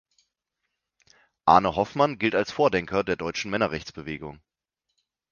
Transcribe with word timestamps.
Arne 1.45 1.75
Hoffmann 1.75 2.17
gilt 2.17 2.33
als 2.33 2.51
Vordenker 2.51 3.03
der 3.03 3.17
deutschen 3.17 3.51
Männerrechtsbewegung. 3.51 4.39